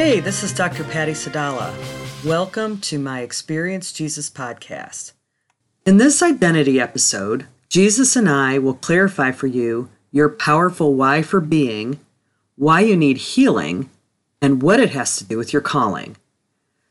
[0.00, 0.84] Hey, this is Dr.
[0.84, 1.74] Patty Sadallah.
[2.24, 5.10] Welcome to my Experience Jesus podcast.
[5.84, 11.40] In this identity episode, Jesus and I will clarify for you your powerful why for
[11.40, 11.98] being,
[12.54, 13.90] why you need healing,
[14.40, 16.16] and what it has to do with your calling.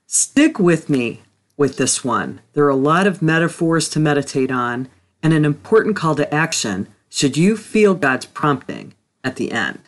[0.05, 1.21] Stick with me
[1.55, 2.41] with this one.
[2.51, 4.89] There are a lot of metaphors to meditate on
[5.23, 9.79] and an important call to action should you feel God's prompting at the end.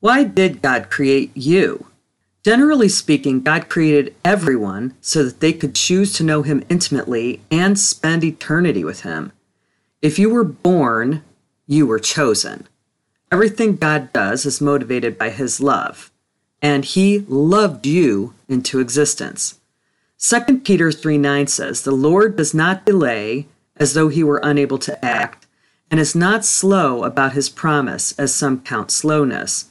[0.00, 1.88] Why did God create you?
[2.44, 7.78] Generally speaking, God created everyone so that they could choose to know Him intimately and
[7.78, 9.32] spend eternity with Him.
[10.02, 11.22] If you were born,
[11.66, 12.68] you were chosen.
[13.32, 16.12] Everything God does is motivated by His love,
[16.60, 19.58] and He loved you into existence.
[20.18, 23.46] 2 Peter 3 9 says, The Lord does not delay
[23.78, 25.46] as though He were unable to act,
[25.90, 29.70] and is not slow about His promise, as some count slowness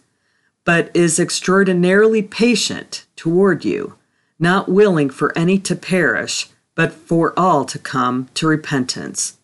[0.66, 3.96] but is extraordinarily patient toward you,
[4.40, 9.38] not willing for any to perish, but for all to come to repentance.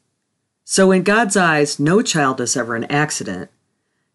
[0.64, 3.50] So, in God's eyes, no child is ever an accident.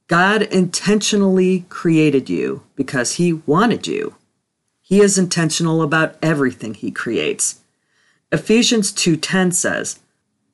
[0.06, 4.14] God intentionally created you because He wanted you.
[4.80, 7.60] He is intentional about everything He creates.
[8.30, 9.98] Ephesians 2:10 says,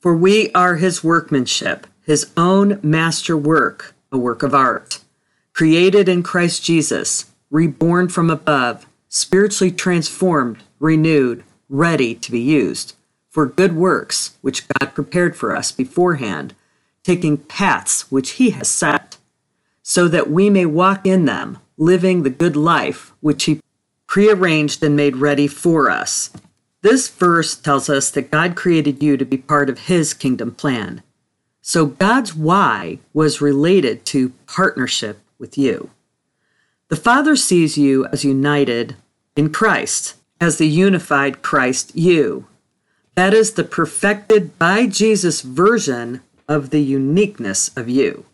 [0.01, 5.01] "For we are His workmanship, His own master work, a work of art."
[5.53, 12.95] Created in Christ Jesus, reborn from above, spiritually transformed, renewed, ready to be used
[13.31, 16.55] for good works which God prepared for us beforehand,
[17.05, 19.17] taking paths which He has set,
[19.83, 23.61] so that we may walk in them, living the good life which He
[24.07, 26.31] prearranged and made ready for us.
[26.83, 31.03] This verse tells us that God created you to be part of His kingdom plan.
[31.63, 35.91] So God's why was related to partnership with you.
[36.89, 38.97] The Father sees you as united
[39.35, 42.47] in Christ, as the unified Christ you.
[43.15, 48.25] That is the perfected by Jesus version of the uniqueness of you.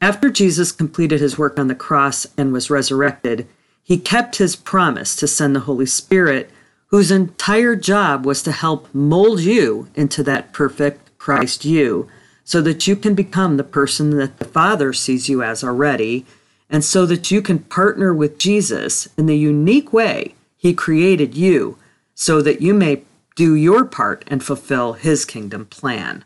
[0.00, 3.46] After Jesus completed his work on the cross and was resurrected,
[3.82, 6.50] he kept his promise to send the Holy Spirit,
[6.88, 12.08] whose entire job was to help mold you into that perfect Christ you
[12.46, 16.24] so that you can become the person that the Father sees you as already,
[16.70, 21.76] and so that you can partner with Jesus in the unique way He created you,
[22.14, 23.02] so that you may
[23.34, 26.24] do your part and fulfill His kingdom plan.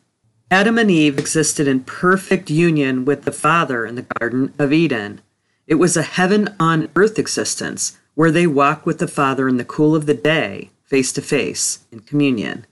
[0.51, 5.23] Adam and Eve existed in perfect union with the Father in the Garden of Eden.
[5.67, 9.65] It was a heaven on earth existence where they walked with the Father in the
[9.65, 12.67] cool of the day, face to face, in communion.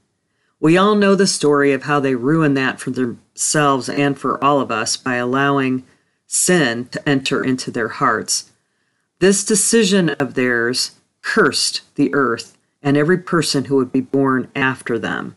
[0.61, 4.61] We all know the story of how they ruined that for themselves and for all
[4.61, 5.85] of us by allowing
[6.27, 8.51] sin to enter into their hearts.
[9.21, 10.93] This decision of theirs
[11.23, 15.37] cursed the earth and every person who would be born after them.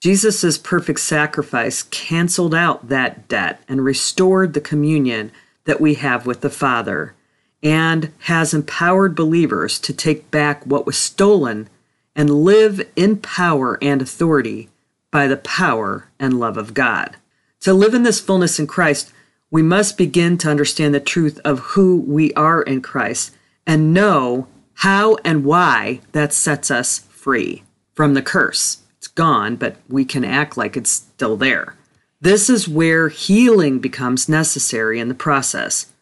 [0.00, 5.30] Jesus' perfect sacrifice canceled out that debt and restored the communion
[5.64, 7.14] that we have with the Father
[7.62, 11.68] and has empowered believers to take back what was stolen
[12.14, 14.68] and live in power and authority
[15.10, 17.16] by the power and love of God.
[17.60, 19.12] To live in this fullness in Christ,
[19.50, 23.34] we must begin to understand the truth of who we are in Christ
[23.66, 27.62] and know how and why that sets us free
[27.94, 28.78] from the curse.
[28.98, 31.76] It's gone, but we can act like it's still there.
[32.20, 35.92] This is where healing becomes necessary in the process.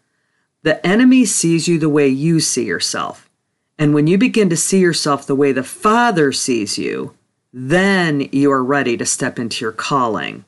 [0.62, 3.27] The enemy sees you the way you see yourself.
[3.78, 7.14] And when you begin to see yourself the way the Father sees you,
[7.52, 10.44] then you are ready to step into your calling.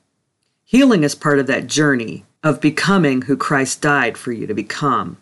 [0.65, 5.19] Healing is part of that journey of becoming who Christ died for you to become.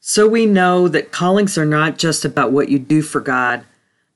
[0.00, 3.64] So we know that callings are not just about what you do for God,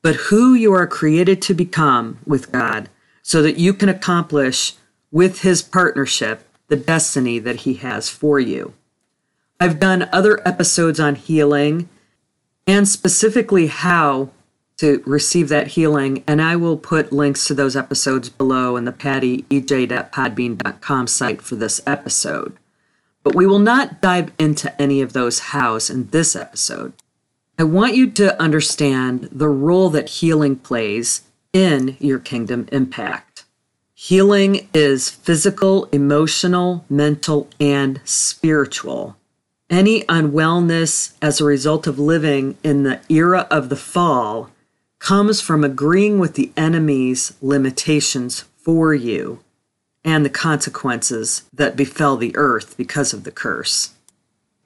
[0.00, 2.88] but who you are created to become with God
[3.22, 4.74] so that you can accomplish
[5.10, 8.74] with His partnership the destiny that He has for you.
[9.60, 11.88] I've done other episodes on healing
[12.66, 14.30] and specifically how
[14.78, 16.24] to receive that healing.
[16.26, 21.80] And I will put links to those episodes below in the pattyej.podbean.com site for this
[21.86, 22.56] episode.
[23.22, 26.94] But we will not dive into any of those hows in this episode.
[27.58, 31.22] I want you to understand the role that healing plays
[31.52, 33.44] in your kingdom impact.
[33.94, 39.16] Healing is physical, emotional, mental, and spiritual.
[39.72, 44.50] Any unwellness as a result of living in the era of the fall
[44.98, 49.40] comes from agreeing with the enemy's limitations for you
[50.04, 53.94] and the consequences that befell the earth because of the curse.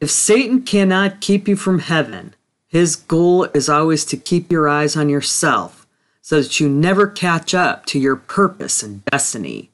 [0.00, 2.34] If Satan cannot keep you from heaven,
[2.66, 5.86] His goal is always to keep your eyes on yourself
[6.20, 9.70] so that you never catch up to your purpose and destiny.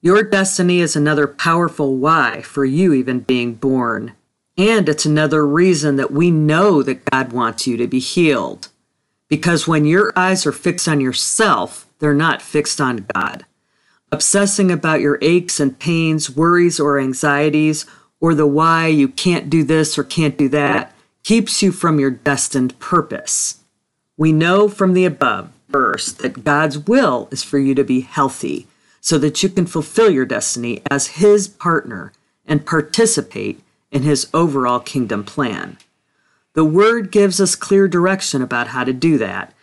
[0.00, 4.14] Your destiny is another powerful why for you even being born.
[4.56, 8.68] And it's another reason that we know that God wants you to be healed.
[9.28, 13.46] Because when your eyes are fixed on yourself, they're not fixed on God.
[14.10, 17.86] Obsessing about your aches and pains, worries, or anxieties,
[18.20, 20.94] or the why you can't do this or can't do that,
[21.24, 23.60] keeps you from your destined purpose.
[24.18, 28.66] We know from the above verse that God's will is for you to be healthy
[29.00, 32.12] so that you can fulfill your destiny as His partner
[32.46, 35.78] and participate in His overall kingdom plan.
[36.54, 39.54] The Word gives us clear direction about how to do that,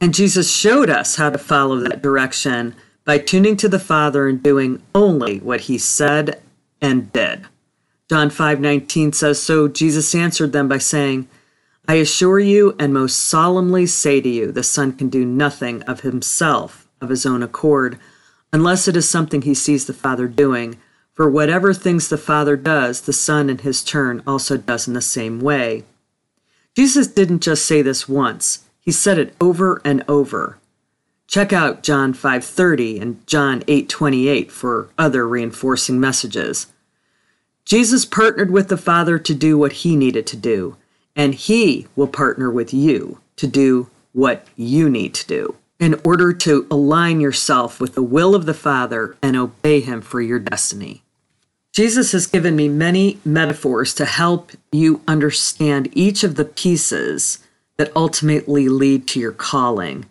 [0.00, 4.40] and Jesus showed us how to follow that direction by tuning to the Father and
[4.40, 6.40] doing only what He said
[6.80, 7.46] and did.
[8.08, 11.28] John 5:19 says so Jesus answered them by saying,
[11.86, 16.00] I assure you and most solemnly say to you, the Son can do nothing of
[16.00, 17.98] himself, of his own accord,
[18.52, 20.78] unless it is something he sees the Father doing.
[21.18, 25.00] For whatever things the Father does, the Son in his turn also does in the
[25.00, 25.82] same way.
[26.76, 30.58] Jesus didn't just say this once, he said it over and over.
[31.26, 36.68] Check out John 5:30 and John 8:28 for other reinforcing messages.
[37.64, 40.76] Jesus partnered with the Father to do what he needed to do
[41.16, 46.32] and He will partner with you to do what you need to do in order
[46.32, 51.02] to align yourself with the will of the Father and obey Him for your destiny.
[51.78, 57.38] Jesus has given me many metaphors to help you understand each of the pieces
[57.76, 60.06] that ultimately lead to your calling.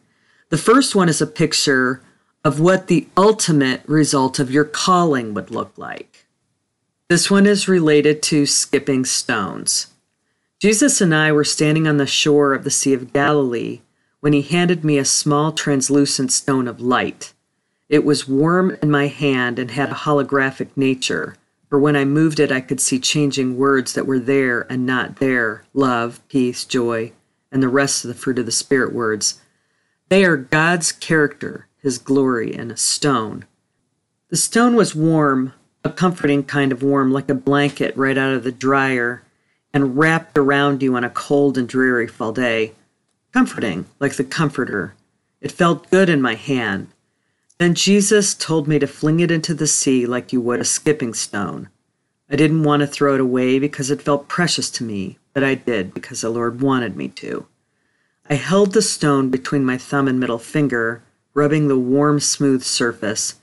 [0.47, 2.01] The first one is a picture
[2.45, 6.25] of what the ultimate result of your calling would look like.
[7.09, 9.87] This one is related to skipping stones.
[10.61, 13.81] Jesus and I were standing on the shore of the Sea of Galilee
[14.21, 17.33] when he handed me a small translucent stone of light.
[17.89, 21.35] It was warm in my hand and had a holographic nature,
[21.69, 25.17] for when I moved it, I could see changing words that were there and not
[25.17, 27.11] there love, peace, joy,
[27.51, 29.41] and the rest of the fruit of the Spirit words.
[30.09, 33.45] They are God's character, His glory, in a stone.
[34.29, 35.53] The stone was warm,
[35.83, 39.23] a comforting kind of warm, like a blanket right out of the dryer
[39.73, 42.73] and wrapped around you on a cold and dreary fall day.
[43.31, 44.95] Comforting, like the Comforter.
[45.41, 46.87] It felt good in my hand.
[47.59, 51.13] Then Jesus told me to fling it into the sea like you would a skipping
[51.13, 51.69] stone.
[52.29, 55.55] I didn't want to throw it away because it felt precious to me, but I
[55.55, 57.47] did because the Lord wanted me to.
[58.29, 61.01] I held the stone between my thumb and middle finger,
[61.33, 63.35] rubbing the warm, smooth surface,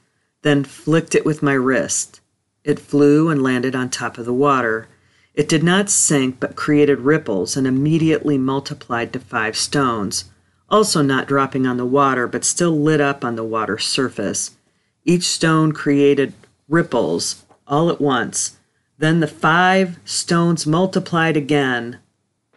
[0.43, 2.21] then flicked it with my wrist.
[2.63, 4.87] It flew and landed on top of the water.
[5.35, 10.27] It did not sink, but created ripples and immediately multiplied to five stones,
[10.75, 14.57] also not dropping on the water, but still lit up on the water surface.
[15.05, 16.33] Each stone created
[16.69, 18.59] ripples all at once.
[18.99, 22.01] Then the five stones multiplied again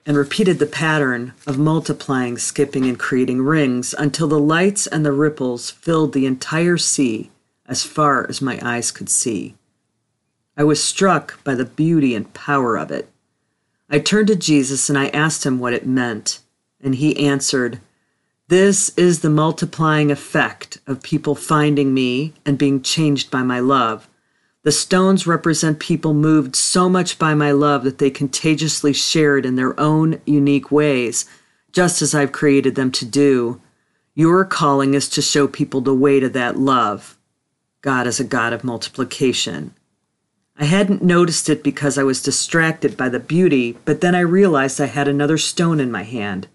[0.03, 5.11] and repeated the pattern of multiplying, skipping, and creating rings until the lights and the
[5.11, 7.29] ripples filled the entire sea
[7.67, 9.53] as far as my eyes could see.
[10.57, 13.11] I was struck by the beauty and power of it.
[13.91, 16.39] I turned to Jesus and I asked him what it meant,
[16.81, 17.79] and he answered,
[18.49, 24.07] This is the multiplying effect of people finding me and being changed by my love.
[24.63, 29.45] The stones represent people moved so much by my love that they contagiously share it
[29.45, 31.25] in their own unique ways,
[31.73, 33.59] just as I've created them to do.
[34.15, 37.17] Your calling is to show people the way to that love.
[37.81, 39.73] God is a God of multiplication.
[40.57, 44.79] I hadn't noticed it because I was distracted by the beauty, but then I realized
[44.79, 46.47] I had another stone in my hand.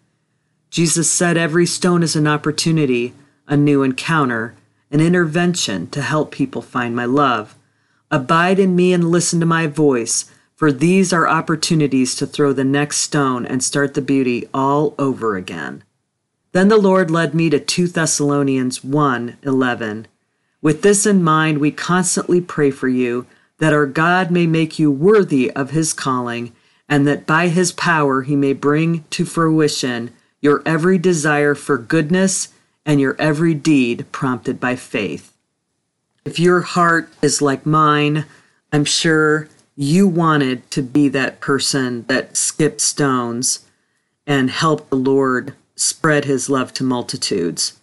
[0.72, 3.12] Jesus said every stone is an opportunity,
[3.46, 4.54] a new encounter,
[4.90, 7.54] an intervention to help people find my love.
[8.10, 12.64] Abide in me and listen to my voice, for these are opportunities to throw the
[12.64, 15.84] next stone and start the beauty all over again.
[16.52, 20.06] Then the Lord led me to 2 Thessalonians 1 11.
[20.62, 23.26] With this in mind, we constantly pray for you
[23.58, 26.54] that our God may make you worthy of his calling,
[26.88, 30.12] and that by his power he may bring to fruition
[30.42, 32.52] your every desire for goodness
[32.84, 35.32] and your every deed prompted by faith.
[36.24, 38.26] If your heart is like mine,
[38.72, 43.64] I'm sure you wanted to be that person that skipped stones
[44.26, 47.80] and helped the Lord spread his love to multitudes.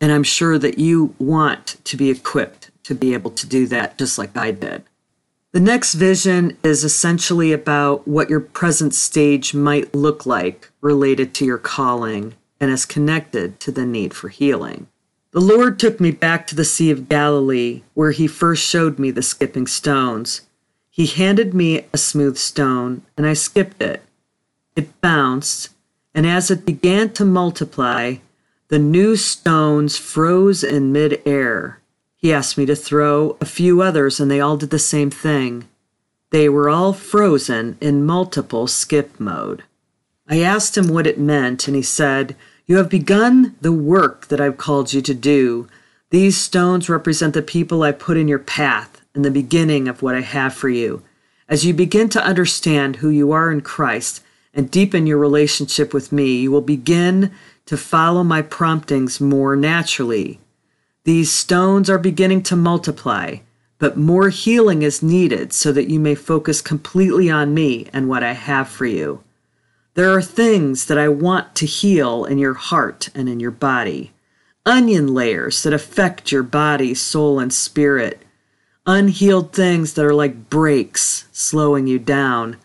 [0.00, 3.98] And I'm sure that you want to be equipped to be able to do that
[3.98, 4.84] just like I did.
[5.52, 11.44] The next vision is essentially about what your present stage might look like related to
[11.44, 14.86] your calling and is connected to the need for healing.
[15.32, 19.10] The Lord took me back to the Sea of Galilee, where He first showed me
[19.10, 20.42] the skipping stones.
[20.88, 24.04] He handed me a smooth stone, and I skipped it.
[24.76, 25.70] It bounced,
[26.14, 28.16] and as it began to multiply,
[28.68, 31.79] the new stones froze in midair.
[32.20, 35.66] He asked me to throw a few others, and they all did the same thing.
[36.30, 39.64] They were all frozen in multiple skip mode.
[40.28, 42.36] I asked him what it meant, and he said,
[42.66, 45.66] you have begun the work that I've called you to do.
[46.10, 50.14] These stones represent the people I put in your path and the beginning of what
[50.14, 51.02] I have for you.
[51.48, 54.22] As you begin to understand who you are in Christ
[54.54, 57.32] and deepen your relationship with me, you will begin
[57.66, 60.38] to follow my promptings more naturally.
[61.04, 63.36] These stones are beginning to multiply,
[63.78, 68.22] but more healing is needed so that you may focus completely on me and what
[68.22, 69.22] I have for you.
[69.94, 74.12] There are things that I want to heal in your heart and in your body.
[74.66, 78.22] Onion layers that affect your body, soul, and spirit.
[78.86, 82.56] Unhealed things that are like brakes slowing you down.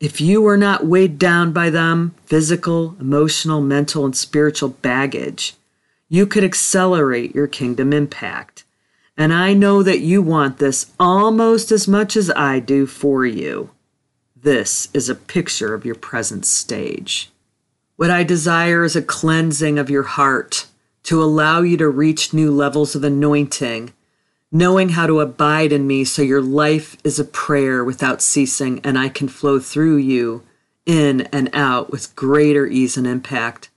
[0.00, 5.54] If you are not weighed down by them, physical, emotional, mental, and spiritual baggage,
[6.08, 8.64] you could accelerate your kingdom impact.
[9.16, 13.70] And I know that you want this almost as much as I do for you.
[14.34, 17.30] This is a picture of your present stage.
[17.96, 20.66] What I desire is a cleansing of your heart
[21.04, 23.92] to allow you to reach new levels of anointing,
[24.52, 28.98] knowing how to abide in me so your life is a prayer without ceasing and
[28.98, 30.42] I can flow through you
[30.84, 33.70] in and out with greater ease and impact.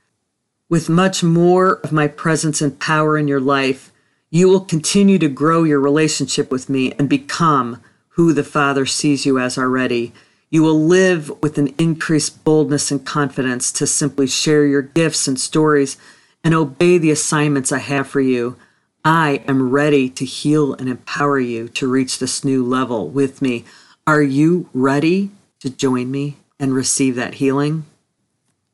[0.69, 3.91] With much more of my presence and power in your life,
[4.29, 9.25] you will continue to grow your relationship with me and become who the Father sees
[9.25, 10.13] you as already
[10.49, 15.39] you will live with an increased boldness and confidence to simply share your gifts and
[15.39, 15.97] stories
[16.43, 18.57] and obey the assignments I have for you.
[19.05, 23.63] I am ready to heal and empower you to reach this new level with me.
[24.07, 27.85] Are you ready to join me and receive that healing?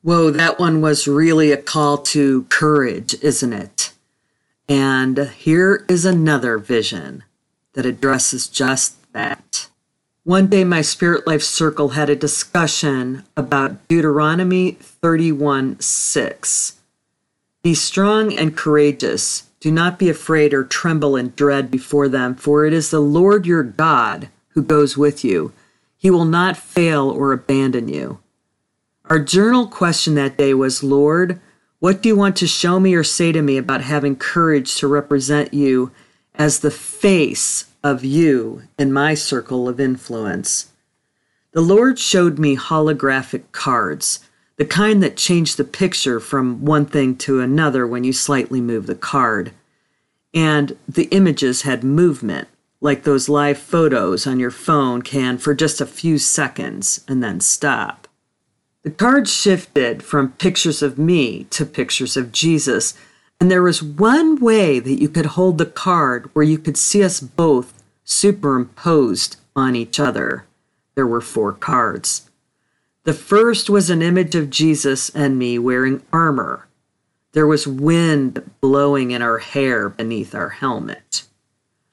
[0.05, 3.91] Whoa, that one was really a call to courage, isn't it?
[4.69, 7.23] And here is another vision
[7.73, 9.67] that addresses just that.
[10.23, 16.79] One day, my Spirit Life Circle had a discussion about Deuteronomy 31 6.
[17.63, 19.49] Be strong and courageous.
[19.59, 23.47] Do not be afraid or tremble in dread before them, for it is the Lord
[23.47, 25.51] your God who goes with you.
[25.97, 28.19] He will not fail or abandon you.
[29.09, 31.39] Our journal question that day was Lord,
[31.79, 34.87] what do you want to show me or say to me about having courage to
[34.87, 35.91] represent you
[36.37, 40.71] as the face of you in my circle of influence.
[41.51, 47.15] The Lord showed me holographic cards, the kind that change the picture from one thing
[47.17, 49.51] to another when you slightly move the card.
[50.33, 52.47] And the images had movement,
[52.81, 57.39] like those live photos on your phone can for just a few seconds and then
[57.39, 58.04] stop.
[58.85, 62.93] The cards shifted from pictures of me to pictures of Jesus,
[63.41, 67.03] and there was one way that you could hold the card where you could see
[67.03, 70.45] us both superimposed on each other.
[70.93, 72.29] There were four cards.
[73.05, 76.67] The first was an image of Jesus and me wearing armor.
[77.31, 81.23] There was wind blowing in our hair beneath our helmet.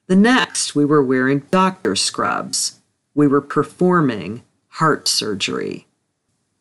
[0.09, 2.81] The next, we were wearing doctor scrubs.
[3.15, 5.87] We were performing heart surgery.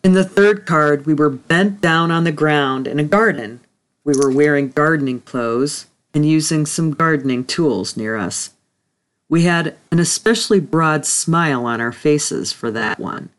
[0.03, 3.59] In the third card, we were bent down on the ground in a garden.
[4.03, 8.51] We were wearing gardening clothes and using some gardening tools near us.
[9.29, 13.29] We had an especially broad smile on our faces for that one.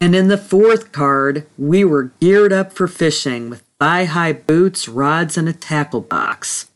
[0.00, 4.88] And in the fourth card, we were geared up for fishing with thigh high boots,
[4.88, 6.70] rods, and a tackle box.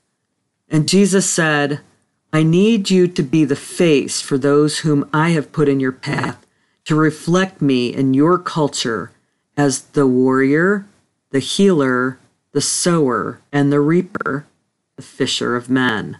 [0.68, 1.80] And Jesus said,
[2.32, 5.92] I need you to be the face for those whom I have put in your
[5.92, 6.45] path
[6.86, 9.10] to reflect me in your culture
[9.56, 10.86] as the warrior,
[11.30, 12.18] the healer,
[12.52, 14.46] the sower, and the reaper,
[14.96, 16.18] the fisher of men.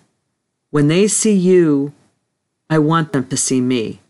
[0.71, 1.93] When they see you,
[2.69, 4.01] I want them to see me.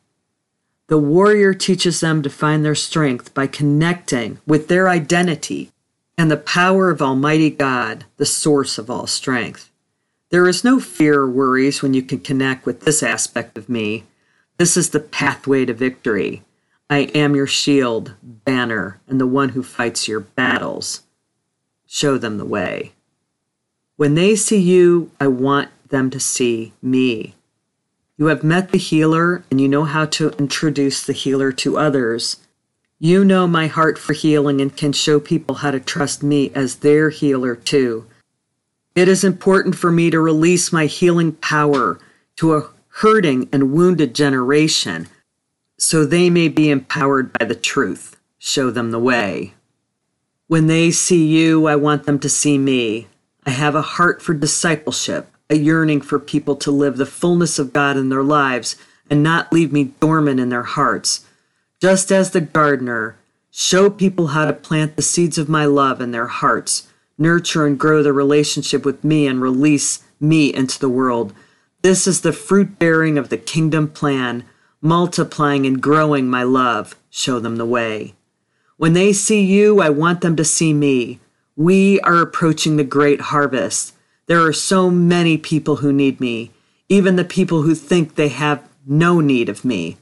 [0.89, 5.71] The warrior teaches them to find their strength by connecting with their identity
[6.17, 9.71] and the power of Almighty God, the source of all strength.
[10.31, 14.05] There is no fear or worries when you can connect with this aspect of me.
[14.57, 16.43] This is the pathway to victory.
[16.89, 21.03] I am your shield, banner, and the one who fights your battles.
[21.87, 22.93] Show them the way.
[23.97, 27.35] When they see you, I want them to see me.
[28.17, 32.37] You have met the healer and you know how to introduce the healer to others.
[32.99, 36.77] You know my heart for healing and can show people how to trust me as
[36.77, 38.07] their healer too.
[38.95, 41.99] It is important for me to release my healing power
[42.37, 45.09] to a hurting and wounded generation
[45.79, 48.17] so they may be empowered by the truth.
[48.39, 49.55] Show them the way.
[50.47, 53.09] When they see you, I want them to see me.
[53.45, 57.73] I have a heart for discipleship, a yearning for people to live the fullness of
[57.73, 58.77] God in their lives
[59.11, 61.25] and not leave me dormant in their hearts.
[61.81, 63.17] Just as the gardener,
[63.51, 67.79] show people how to plant the seeds of my love in their hearts, nurture and
[67.79, 71.33] grow the relationship with me, and release me into the world
[71.87, 74.45] this is the fruit bearing of the kingdom plan,
[74.81, 76.97] multiplying and growing my love.
[77.11, 78.15] Show them the way.
[78.77, 81.19] When they see you, I want them to see me.
[81.57, 83.95] We are approaching the great harvest.
[84.27, 86.51] There are so many people who need me,
[86.89, 89.97] even the people who think they have no need of me.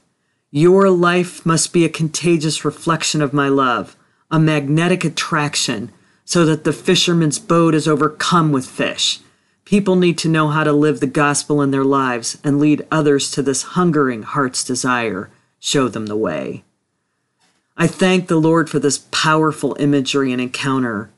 [0.51, 3.95] Your life must be a contagious reflection of my love,
[4.29, 5.91] a magnetic attraction,
[6.25, 9.19] so that the fisherman's boat is overcome with fish.
[9.65, 13.31] People need to know how to live the gospel in their lives and lead others
[13.31, 15.31] to this hungering heart's desire.
[15.59, 16.63] Show them the way.
[17.75, 21.09] I thank the Lord for this powerful imagery and encounter.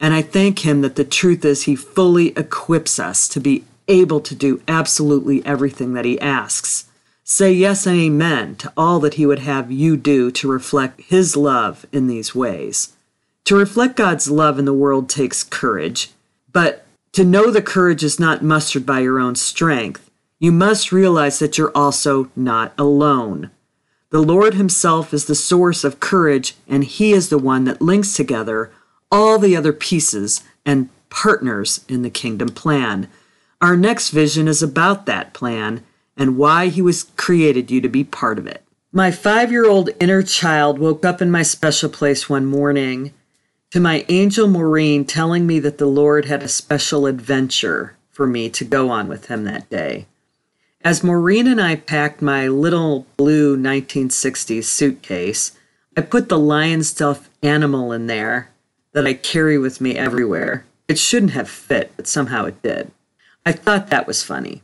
[0.00, 4.20] And I thank Him that the truth is He fully equips us to be able
[4.22, 6.86] to do absolutely everything that He asks.
[7.22, 11.36] Say yes and amen to all that He would have you do to reflect His
[11.36, 12.96] love in these ways.
[13.44, 16.10] To reflect God's love in the world takes courage,
[16.50, 21.38] but to know the courage is not mustered by your own strength, you must realize
[21.38, 23.50] that you're also not alone.
[24.10, 28.14] The Lord Himself is the source of courage, and He is the one that links
[28.14, 28.72] together
[29.10, 33.08] all the other pieces and partners in the kingdom plan.
[33.60, 35.84] Our next vision is about that plan
[36.16, 38.64] and why He was created you to be part of it.
[38.92, 43.12] My five year old inner child woke up in my special place one morning
[43.70, 48.50] to my angel Maureen telling me that the Lord had a special adventure for me
[48.50, 50.06] to go on with him that day.
[50.82, 55.52] As Maureen and I packed my little blue 1960s suitcase,
[55.96, 58.50] I put the lion stuffed animal in there
[58.92, 60.64] that I carry with me everywhere.
[60.88, 62.90] It shouldn't have fit, but somehow it did.
[63.46, 64.62] I thought that was funny.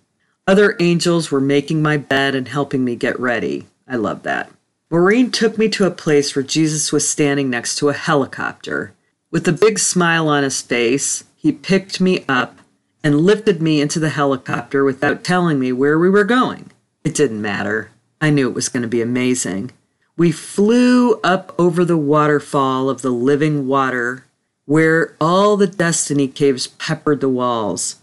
[0.49, 3.67] Other angels were making my bed and helping me get ready.
[3.87, 4.51] I love that.
[4.91, 8.93] Maureen took me to a place where Jesus was standing next to a helicopter.
[9.37, 12.61] With a big smile on his face, he picked me up
[13.05, 16.71] and lifted me into the helicopter without telling me where we were going.
[17.05, 17.91] It didn't matter.
[18.19, 19.73] I knew it was going to be amazing.
[20.17, 24.25] We flew up over the waterfall of the living water
[24.65, 27.97] where all the destiny caves peppered the walls.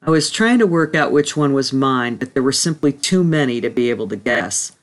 [0.00, 3.24] I was trying to work out which one was mine, but there were simply too
[3.24, 4.75] many to be able to guess.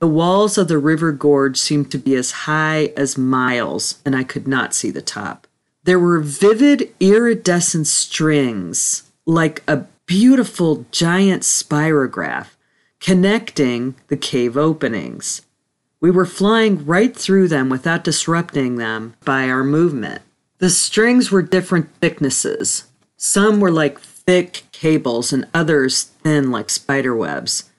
[0.00, 4.24] The walls of the river gorge seemed to be as high as miles, and I
[4.24, 5.46] could not see the top.
[5.84, 12.48] There were vivid iridescent strings, like a beautiful giant spirograph,
[13.00, 15.42] connecting the cave openings.
[16.00, 20.22] We were flying right through them without disrupting them by our movement.
[20.58, 22.84] The strings were different thicknesses.
[23.16, 27.70] Some were like thick cables, and others thin like spider webs.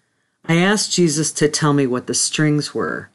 [0.48, 3.10] I asked Jesus to tell me what the strings were.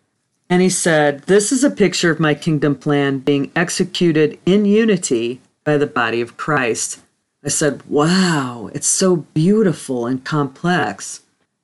[0.49, 5.41] And he said, This is a picture of my kingdom plan being executed in unity
[5.63, 7.01] by the body of Christ.
[7.45, 11.23] I said, Wow, it's so beautiful and complex.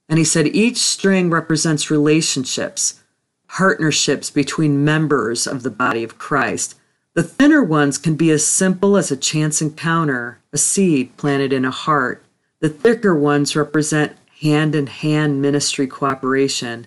[0.09, 3.03] And he said, Each string represents relationships,
[3.49, 6.77] partnerships between members of the body of Christ.
[7.15, 11.65] The thinner ones can be as simple as a chance encounter, a seed planted in
[11.65, 12.23] a heart.
[12.61, 16.87] The thicker ones represent hand in hand ministry cooperation.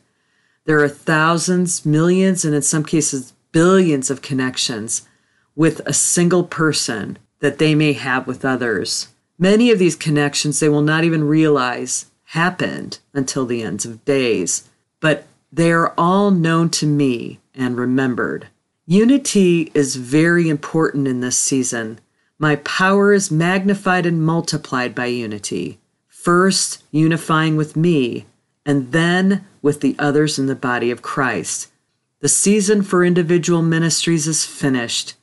[0.66, 5.08] There are thousands, millions, and in some cases, billions of connections
[5.56, 9.10] with a single person that they may have with others.
[9.38, 14.70] Many of these connections they will not even realize happened until the ends of days,
[15.00, 18.48] but they are all known to me and remembered.
[18.86, 22.00] Unity is very important in this season.
[22.38, 25.79] My power is magnified and multiplied by unity
[26.24, 28.26] first unifying with me,
[28.66, 31.72] and then with the others in the body of Christ.
[32.20, 35.16] The season for individual ministries is finished.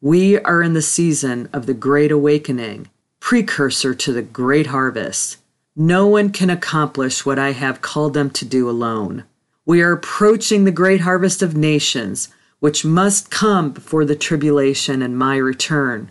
[0.00, 2.88] We are in the season of the Great Awakening,
[3.20, 5.36] precursor to the Great Harvest.
[5.76, 9.24] No one can accomplish what I have called them to do alone.
[9.64, 15.16] We are approaching the great harvest of nations, which must come before the tribulation and
[15.16, 16.10] my return.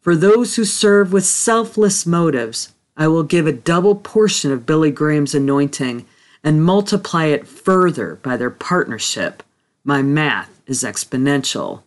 [0.00, 4.90] For those who serve with selfless motives, I will give a double portion of Billy
[4.90, 6.04] Graham's anointing
[6.44, 9.42] and multiply it further by their partnership,
[9.84, 11.82] my math is exponential.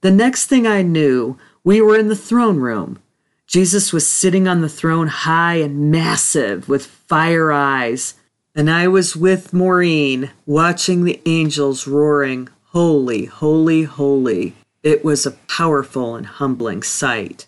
[0.00, 2.98] The next thing I knew, we were in the throne room.
[3.46, 8.14] Jesus was sitting on the throne high and massive with fire eyes,
[8.54, 14.54] and I was with Maureen watching the angels roaring, Holy, holy, holy.
[14.82, 17.46] It was a powerful and humbling sight.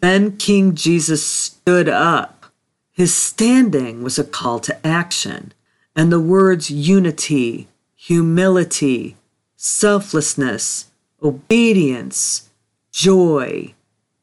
[0.00, 2.46] Then King Jesus stood up.
[2.90, 5.52] His standing was a call to action,
[5.94, 9.16] and the words unity, humility,
[9.56, 10.86] selflessness,
[11.22, 12.50] obedience,
[12.92, 13.74] joy,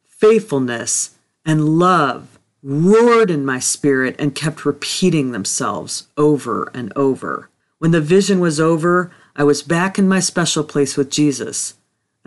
[0.05, 7.49] faithfulness, and love roared in my spirit and kept repeating themselves over and over.
[7.77, 11.75] When the vision was over, I was back in my special place with Jesus.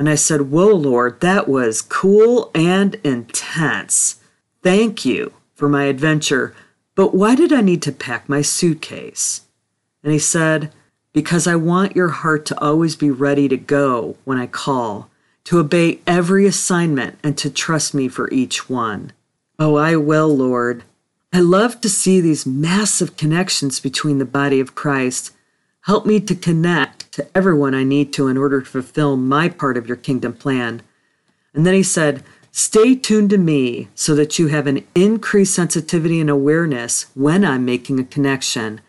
[0.00, 4.18] And I said, Whoa, Lord, that was cool and intense.
[4.62, 6.54] Thank you for my adventure,
[6.94, 9.42] but why did I need to pack my suitcase?
[10.02, 10.72] And he said,
[11.12, 15.10] Because I want your heart to always be ready to go when I call,
[15.44, 19.12] to obey every assignment and to trust me for each one.
[19.58, 20.82] Oh, I will, Lord.
[21.30, 25.32] I love to see these massive connections between the body of Christ.
[25.82, 29.76] Help me to connect to everyone I need to in order to fulfill my part
[29.76, 30.82] of your kingdom plan.
[31.54, 36.20] And then he said, Stay tuned to me so that you have an increased sensitivity
[36.20, 38.80] and awareness when I'm making a connection.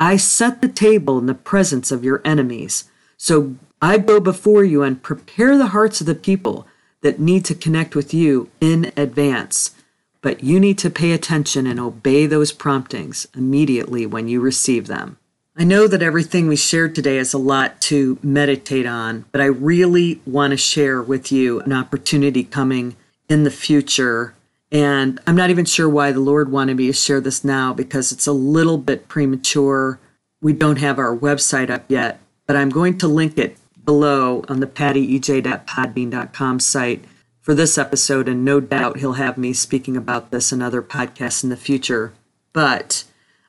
[0.00, 2.90] I set the table in the presence of your enemies.
[3.16, 6.66] So I go before you and prepare the hearts of the people
[7.02, 9.74] that need to connect with you in advance.
[10.20, 15.18] But you need to pay attention and obey those promptings immediately when you receive them.
[15.58, 19.46] I know that everything we shared today is a lot to meditate on, but I
[19.46, 22.94] really want to share with you an opportunity coming
[23.30, 24.34] in the future.
[24.70, 28.12] And I'm not even sure why the Lord wanted me to share this now because
[28.12, 29.98] it's a little bit premature.
[30.42, 34.60] We don't have our website up yet, but I'm going to link it below on
[34.60, 37.04] the pattyej.podbean.com site
[37.40, 38.28] for this episode.
[38.28, 42.12] And no doubt he'll have me speaking about this in other podcasts in the future.
[42.52, 43.04] But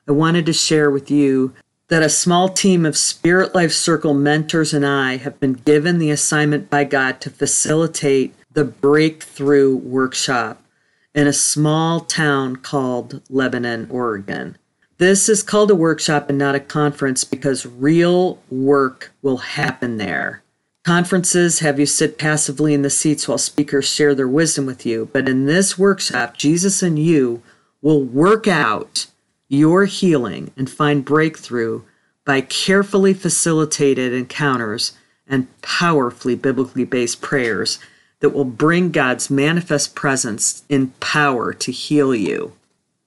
[0.08, 1.52] I wanted to share with you
[1.88, 6.10] that a small team of Spirit Life Circle mentors and I have been given the
[6.10, 10.62] assignment by God to facilitate the breakthrough workshop
[11.14, 14.58] in a small town called Lebanon, Oregon.
[14.98, 20.42] This is called a workshop and not a conference because real work will happen there.
[20.84, 25.08] Conferences have you sit passively in the seats while speakers share their wisdom with you,
[25.12, 27.42] but in this workshop, Jesus and you
[27.80, 29.06] will work out
[29.48, 31.82] your healing and find breakthrough
[32.24, 34.92] by carefully facilitated encounters
[35.26, 37.78] and powerfully biblically based prayers
[38.20, 42.52] that will bring God's manifest presence in power to heal you.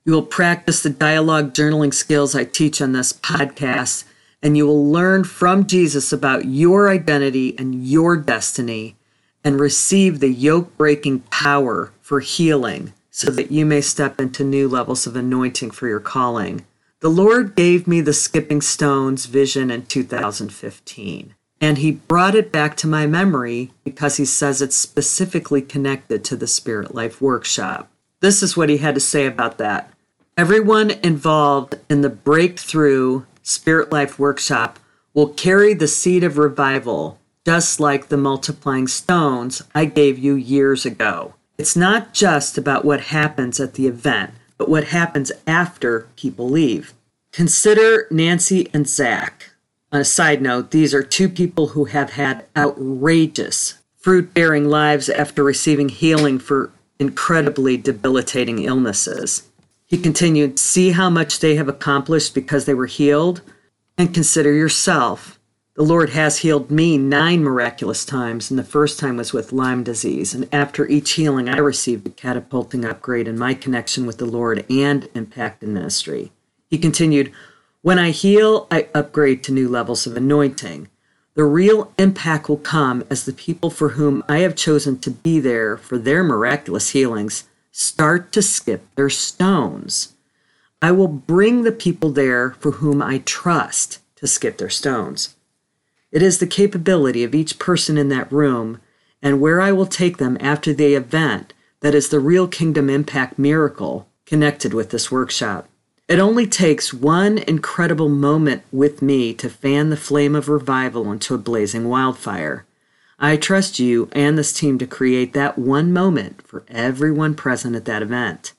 [0.05, 4.05] You will practice the dialogue journaling skills I teach on this podcast,
[4.41, 8.95] and you will learn from Jesus about your identity and your destiny
[9.43, 14.67] and receive the yoke breaking power for healing so that you may step into new
[14.67, 16.65] levels of anointing for your calling.
[17.01, 22.77] The Lord gave me the skipping stones vision in 2015, and He brought it back
[22.77, 27.89] to my memory because He says it's specifically connected to the Spirit Life Workshop.
[28.21, 29.91] This is what He had to say about that.
[30.37, 34.79] Everyone involved in the Breakthrough Spirit Life Workshop
[35.13, 40.85] will carry the seed of revival, just like the multiplying stones I gave you years
[40.85, 41.33] ago.
[41.61, 46.91] It's not just about what happens at the event, but what happens after people leave.
[47.31, 49.51] Consider Nancy and Zach.
[49.91, 55.07] On a side note, these are two people who have had outrageous fruit bearing lives
[55.07, 59.47] after receiving healing for incredibly debilitating illnesses.
[59.85, 63.41] He continued, See how much they have accomplished because they were healed?
[63.99, 65.39] And consider yourself.
[65.73, 69.83] The Lord has healed me nine miraculous times, and the first time was with Lyme
[69.83, 70.33] disease.
[70.33, 74.65] And after each healing, I received a catapulting upgrade in my connection with the Lord
[74.69, 76.33] and impact in ministry.
[76.69, 77.31] He continued,
[77.81, 80.89] When I heal, I upgrade to new levels of anointing.
[81.35, 85.39] The real impact will come as the people for whom I have chosen to be
[85.39, 90.15] there for their miraculous healings start to skip their stones.
[90.81, 95.37] I will bring the people there for whom I trust to skip their stones.
[96.11, 98.81] It is the capability of each person in that room
[99.21, 103.39] and where I will take them after the event that is the real kingdom impact
[103.39, 105.67] miracle connected with this workshop.
[106.07, 111.33] It only takes one incredible moment with me to fan the flame of revival into
[111.33, 112.65] a blazing wildfire.
[113.17, 117.85] I trust you and this team to create that one moment for everyone present at
[117.85, 118.53] that event.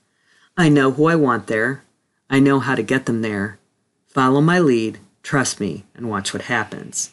[0.56, 1.82] I know who I want there.
[2.30, 3.58] I know how to get them there.
[4.06, 7.10] Follow my lead, trust me, and watch what happens.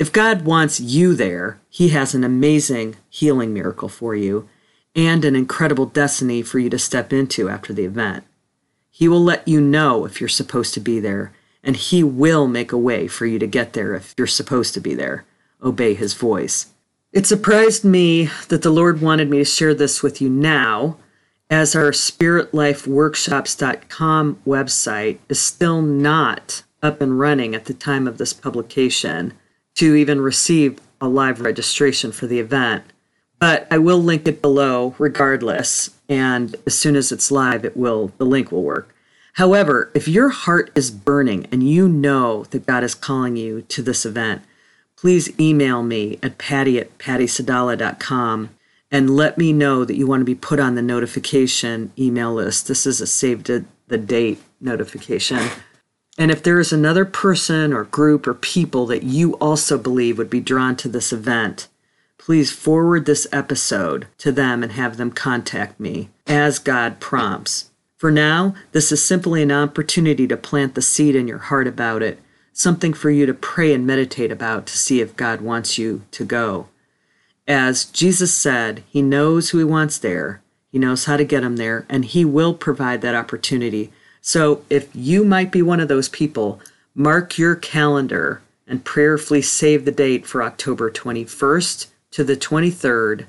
[0.00, 4.48] If God wants you there, He has an amazing healing miracle for you
[4.96, 8.24] and an incredible destiny for you to step into after the event.
[8.88, 12.72] He will let you know if you're supposed to be there, and He will make
[12.72, 15.26] a way for you to get there if you're supposed to be there.
[15.62, 16.68] Obey His voice.
[17.12, 20.96] It surprised me that the Lord wanted me to share this with you now,
[21.50, 28.32] as our spiritlifeworkshops.com website is still not up and running at the time of this
[28.32, 29.34] publication
[29.80, 32.84] to even receive a live registration for the event.
[33.38, 38.12] But I will link it below regardless, and as soon as it's live, it will
[38.18, 38.94] the link will work.
[39.34, 43.80] However, if your heart is burning and you know that God is calling you to
[43.80, 44.42] this event,
[44.96, 48.50] please email me at patty at pattysadallah.com
[48.90, 52.68] and let me know that you want to be put on the notification email list.
[52.68, 53.64] This is a save the
[53.96, 55.40] date notification.
[56.20, 60.28] And if there is another person or group or people that you also believe would
[60.28, 61.66] be drawn to this event,
[62.18, 67.70] please forward this episode to them and have them contact me as God prompts.
[67.96, 72.02] For now, this is simply an opportunity to plant the seed in your heart about
[72.02, 72.20] it
[72.52, 76.26] something for you to pray and meditate about to see if God wants you to
[76.26, 76.68] go.
[77.48, 81.56] As Jesus said, He knows who He wants there, He knows how to get Him
[81.56, 83.90] there, and He will provide that opportunity.
[84.20, 86.60] So if you might be one of those people,
[86.94, 93.26] mark your calendar and prayerfully save the date for October 21st to the 23rd,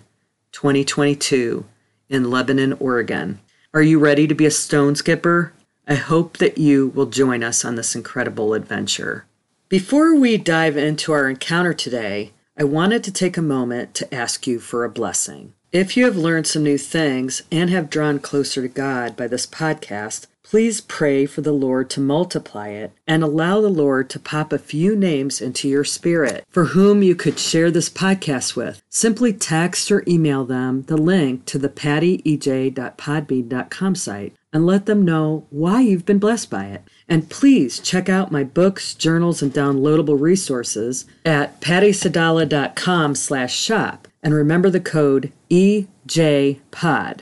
[0.51, 1.65] 2022,
[2.09, 3.39] in Lebanon, Oregon.
[3.73, 5.53] Are you ready to be a stone skipper?
[5.87, 9.25] I hope that you will join us on this incredible adventure.
[9.69, 14.45] Before we dive into our encounter today, I wanted to take a moment to ask
[14.45, 15.53] you for a blessing.
[15.71, 19.47] If you have learned some new things and have drawn closer to God by this
[19.47, 24.51] podcast, Please pray for the Lord to multiply it and allow the Lord to pop
[24.51, 28.83] a few names into your spirit for whom you could share this podcast with.
[28.89, 35.47] Simply text or email them the link to the pattyej.podbean.com site and let them know
[35.51, 36.83] why you've been blessed by it.
[37.07, 44.09] And please check out my books, journals, and downloadable resources at pattysadallah.com slash shop.
[44.21, 47.21] And remember the code EJPOD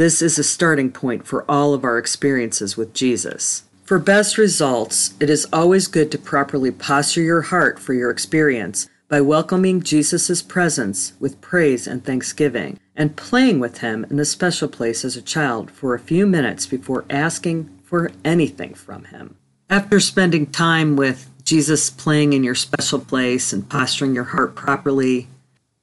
[0.00, 3.64] This is a starting point for all of our experiences with Jesus.
[3.84, 8.88] For best results, it is always good to properly posture your heart for your experience
[9.10, 14.68] by welcoming Jesus' presence with praise and thanksgiving and playing with him in the special
[14.68, 19.36] place as a child for a few minutes before asking for anything from him.
[19.68, 25.28] After spending time with Jesus playing in your special place and posturing your heart properly,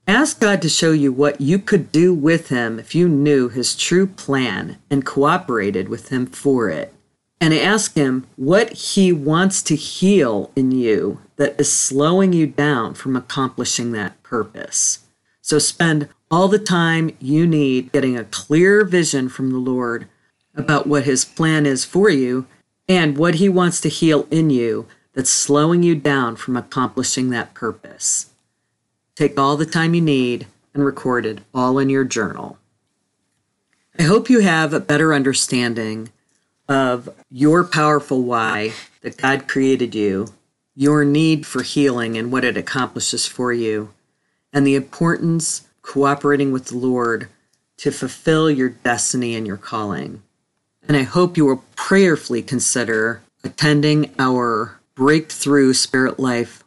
[0.10, 3.76] Ask God to show you what you could do with Him if you knew His
[3.76, 6.94] true plan and cooperated with Him for it.
[7.42, 12.94] And ask Him what He wants to heal in you that is slowing you down
[12.94, 15.00] from accomplishing that purpose.
[15.42, 20.08] So spend all the time you need getting a clear vision from the Lord
[20.56, 22.48] about what His plan is for you
[22.88, 27.54] and what He wants to heal in you that's slowing you down from accomplishing that
[27.54, 28.30] purpose.
[29.18, 32.60] Take all the time you need and record it all in your journal.
[33.98, 36.10] I hope you have a better understanding
[36.70, 40.28] of your powerful why that God created you,
[40.76, 43.92] your need for healing and what it accomplishes for you,
[44.54, 47.28] and the importance cooperating with the Lord
[47.78, 50.22] to fulfill your destiny and your calling.
[50.88, 56.64] And I hope you will prayerfully consider attending our Breakthrough Spirit Life